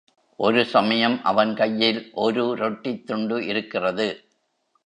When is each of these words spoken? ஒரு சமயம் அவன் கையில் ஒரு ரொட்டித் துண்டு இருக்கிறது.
ஒரு 0.39 0.65
சமயம் 0.65 1.23
அவன் 1.23 1.55
கையில் 1.55 2.11
ஒரு 2.13 2.53
ரொட்டித் 2.53 3.05
துண்டு 3.05 3.45
இருக்கிறது. 3.45 4.07